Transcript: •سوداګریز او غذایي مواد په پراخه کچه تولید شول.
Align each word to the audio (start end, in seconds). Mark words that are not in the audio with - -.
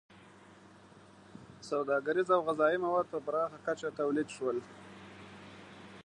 •سوداګریز 1.69 2.27
او 2.35 2.41
غذایي 2.47 2.77
مواد 2.85 3.05
په 3.13 3.19
پراخه 3.25 3.57
کچه 3.65 3.89
تولید 3.99 4.27
شول. 4.35 4.57